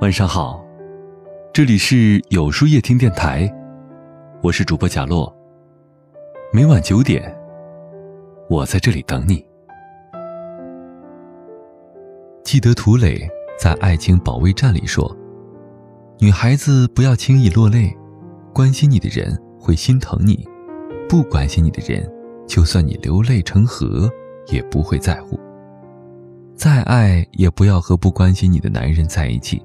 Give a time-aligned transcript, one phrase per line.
[0.00, 0.64] 晚上好，
[1.52, 3.50] 这里是有书夜听电台，
[4.42, 5.34] 我是主播贾洛。
[6.52, 7.34] 每晚九点，
[8.48, 9.44] 我在这里等你。
[12.44, 13.28] 记得涂磊
[13.58, 15.16] 在《爱情保卫战》里说
[16.20, 17.94] ：“女孩子不要轻易落泪，
[18.54, 20.46] 关心你的人会心疼你，
[21.08, 22.06] 不关心你的人，
[22.46, 24.10] 就算你流泪成河，
[24.48, 25.40] 也不会在乎。
[26.60, 29.64] 再爱也不要和不关心你的男人在一起。”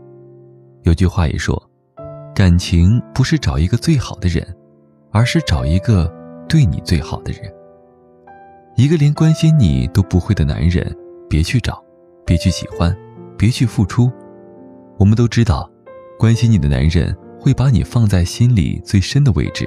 [0.84, 1.62] 有句话也说
[2.34, 4.48] ：“感情不是找一个最好的人，
[5.12, 6.10] 而是找一个
[6.48, 7.54] 对你最好的人。
[8.78, 10.96] 一个连关心你都不会的男人，
[11.30, 11.84] 别去找。”
[12.26, 12.96] 别去喜欢，
[13.38, 14.10] 别去付出。
[14.98, 15.70] 我们都知道，
[16.18, 19.66] 关心你的男人会把你放在心里最深的位置；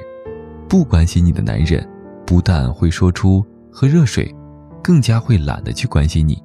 [0.67, 1.87] 不关心你的男人，
[2.27, 4.35] 不但会说出喝热水，
[4.83, 6.43] 更加会懒得去关心你。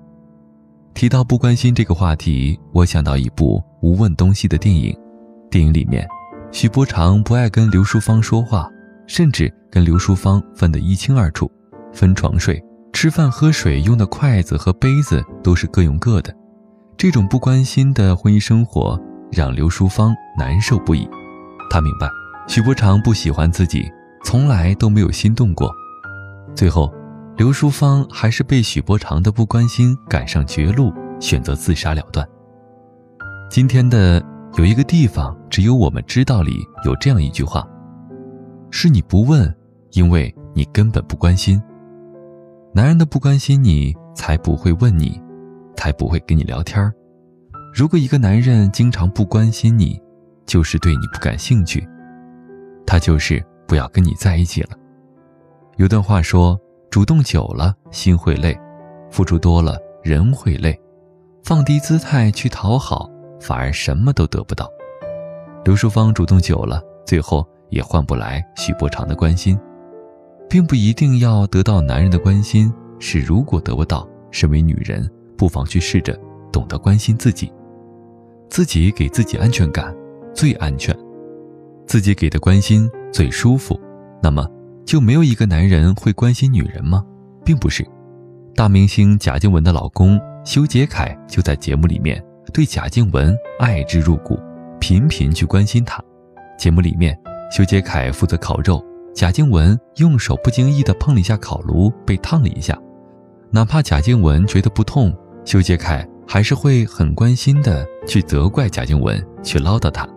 [0.93, 4.95] 提到不关心这个话题，我想到一部《无问东西》的电影。
[5.49, 6.07] 电影里面，
[6.51, 8.69] 许伯常不爱跟刘淑芳说话，
[9.07, 11.51] 甚至跟刘淑芳分得一清二楚，
[11.91, 12.63] 分床睡。
[12.93, 16.33] 吃饭喝水用的筷子和杯子都是各用各的，
[16.95, 18.99] 这种不关心的婚姻生活
[19.31, 21.09] 让刘淑芳难受不已。
[21.71, 22.07] 她明白，
[22.47, 23.91] 许伯常不喜欢自己，
[24.23, 25.73] 从来都没有心动过。
[26.55, 26.93] 最后，
[27.35, 32.27] 刘淑芳还是被许伯常的不关心赶上绝路，选择自杀了断。
[33.49, 34.23] 今天的
[34.55, 37.67] 有一个地方只有我们知道里有这样一句话：
[38.69, 39.51] 是你不问，
[39.93, 41.61] 因为你根本不关心。
[42.71, 45.19] 男人的不关心你，才不会问你，
[45.75, 46.91] 才不会跟你聊天
[47.73, 49.99] 如果一个男人经常不关心你，
[50.45, 51.87] 就是对你不感兴趣，
[52.85, 54.69] 他就是不要跟你在一起了。
[55.77, 56.59] 有段话说：
[56.93, 58.55] 主动久了心会累，
[59.09, 60.79] 付出多了人会累，
[61.43, 63.09] 放低姿态去讨好，
[63.41, 64.69] 反而什么都得不到。
[65.65, 69.59] 刘淑芳主动久了，最后也换不来许伯常的关心。
[70.47, 76.15] 并不一定要得到男人的关心，是如果得不到，身为女人，不妨去试着
[76.51, 77.51] 懂得关心自己，
[78.51, 79.91] 自己给自己安全感
[80.31, 80.95] 最安全，
[81.87, 83.79] 自己给的关心最舒服，
[84.21, 84.47] 那么
[84.85, 87.03] 就没有一个男人会关心女人吗？
[87.45, 87.85] 并不是，
[88.55, 92.23] 大明星贾静雯的老公修杰楷就在节目里面
[92.53, 94.39] 对贾静雯爱之入骨，
[94.79, 96.01] 频频去关心她。
[96.57, 97.17] 节目里面，
[97.51, 98.83] 修杰楷负责烤肉。
[99.15, 102.77] 贾静雯用手不经意地碰了一下烤炉，被烫了一下。
[103.51, 110.07] 哪怕贾静雯觉得不痛，修杰楷还是会很关心的去责怪贾静雯，去唠叨她。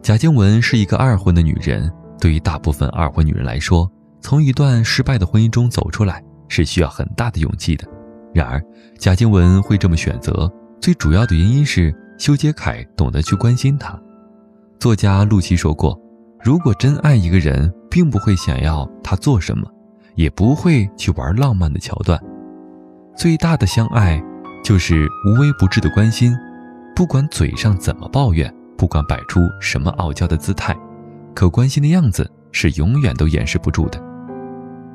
[0.00, 1.90] 贾静雯是一个二婚的女人，
[2.20, 7.86] 对于大部分二婚女人来说，从一段失败的婚姻中走出来是需要很大的勇气的。
[8.34, 8.62] 然而，
[8.98, 13.98] 贾静雯会这么选择，最主要的原因是修杰楷懂得去关心她。
[14.78, 15.98] 作家陆琪说过。
[16.42, 19.66] 如果真爱一个人，并不会想要他做什么，
[20.14, 22.20] 也不会去玩浪漫的桥段。
[23.16, 24.22] 最大的相爱，
[24.62, 26.36] 就是无微不至的关心。
[26.94, 30.76] 不管嘴上怎么抱怨，不管摆出什么傲娇的姿态，
[31.34, 34.00] 可关心的样子是永远都掩饰不住的。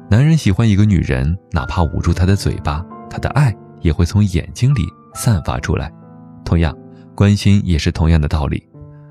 [0.10, 4.82] 男人喜欢一个女人，哪怕捂住她的嘴巴，他的爱也会从眼睛里
[5.14, 5.92] 散发出来。
[6.44, 6.76] 同样，
[7.14, 8.68] 关心也是同样的道理。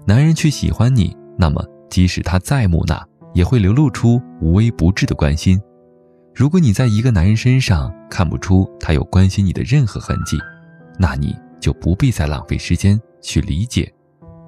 [0.06, 1.64] 男人去喜欢你，那么。
[1.90, 3.02] 即使他再木讷，
[3.32, 5.58] 也会流露出无微不至的关心。
[6.34, 10.36] 如果你在一个男人身上看不出他有关心你的任何痕迹，
[10.98, 13.90] 那你就不必再浪费时间去理解，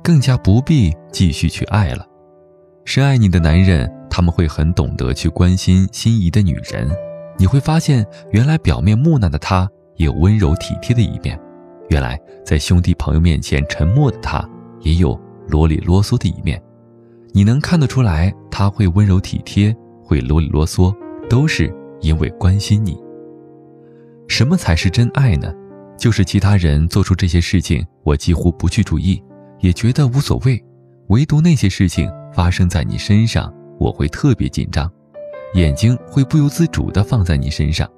[0.05, 2.07] 更加不必继续去爱了。
[2.93, 6.91] 深爱你的男人，他们会很懂得去关心心仪的女人。
[7.39, 11.39] 你会发现，原来表面木讷的他也有温柔体贴的一面；
[11.89, 14.45] 原来在兄弟朋友面前沉默的他
[14.81, 16.61] 也有啰里啰嗦的一面。
[17.33, 20.93] 你能看得出来，他会温柔体贴，会啰里啰嗦，
[21.29, 22.99] 都是因为关心你。
[24.27, 25.55] 什么才是真爱呢？
[25.97, 29.23] 就是其他人做出这些事情，我几乎不去注意，
[29.61, 30.61] 也觉得无所谓，
[31.11, 32.11] 唯独那些事情
[32.41, 34.91] 发生在你身上，我会特别紧张，
[35.53, 37.87] 眼睛会不由自主地放在你身上。《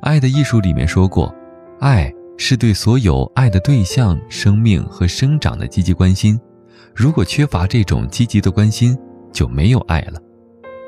[0.00, 1.30] 爱的艺术》里面说过，
[1.78, 6.40] 爱是对所有爱的对象、生命和生长的积极关心。
[6.94, 8.96] 如果缺乏这种积极的关心，
[9.30, 10.18] 就没有爱了。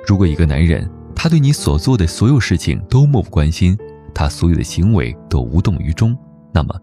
[0.06, 3.76] 如果一个男人他对你所做的所有事情都漠不关心，
[4.14, 6.16] 他所有的行为都无动于衷，
[6.54, 6.74] 那么，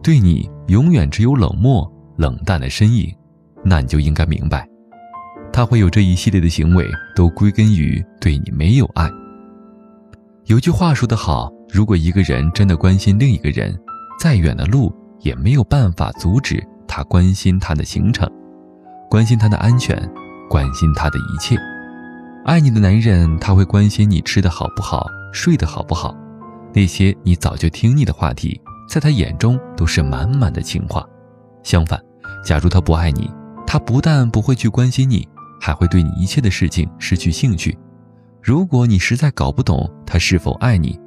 [0.00, 3.12] 对你永远只有冷漠、冷淡的身影。
[3.64, 4.68] 那你就应该明白，
[5.54, 6.84] 他会有这一系列的行为，
[7.14, 9.08] 都归根于对你没有爱。
[10.46, 13.72] 有句话说得好：如果一个人真的关心另一个人，
[14.18, 18.28] 再远的路也没有办法阻止他关心他的行程，
[19.08, 19.96] 关心他的安全，
[20.50, 21.56] 关心他的一切。
[22.44, 26.12] 爱你的男人，他会关心你吃的好不好，睡得好不好。
[26.74, 31.06] 那些你早就听腻的话题，在他眼中都是满满的情话。
[31.62, 31.96] 相反，
[32.44, 33.30] 假如他不爱你，
[33.64, 35.26] 他不但不会去关心你，
[35.60, 37.76] 还会对你一切的事情失去兴趣。
[38.42, 41.00] 如果你实在搞不懂他是否爱你，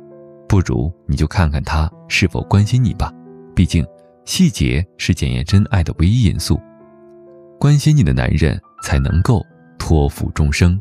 [0.47, 3.11] 不如你就看看他是否关心你吧。
[3.55, 3.85] 毕竟，
[4.25, 6.59] 细节是检验真爱的唯一因素。
[7.59, 9.45] 关心你的男人，才能够
[9.77, 10.79] 托付终生。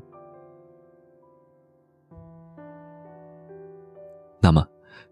[4.40, 4.66] 那么，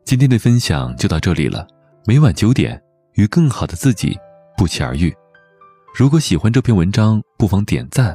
[0.04, 1.66] 今天的分享就到这里了。
[2.06, 2.80] 每晚九点，
[3.14, 4.16] 与更好的自己
[4.56, 5.14] 不期而遇。
[5.94, 8.14] 如果喜欢这篇文章，不妨点赞